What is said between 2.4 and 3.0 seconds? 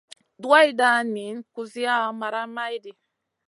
maydi.